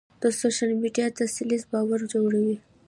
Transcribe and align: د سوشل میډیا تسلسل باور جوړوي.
د 0.21 0.23
سوشل 0.39 0.71
میډیا 0.81 1.05
تسلسل 1.19 1.63
باور 1.71 1.99
جوړوي. 2.13 2.55